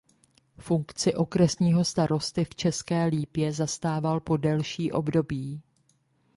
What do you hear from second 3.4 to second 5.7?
zastával po delší období.